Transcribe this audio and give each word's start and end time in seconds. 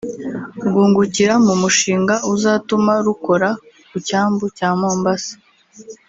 rwungukira 0.65 1.33
mu 1.45 1.53
mushinga 1.61 2.15
uzatuma 2.33 2.93
rukora 3.05 3.49
ku 3.89 3.97
cyambu 4.07 4.45
cya 4.57 4.69
Mombasa 4.79 5.33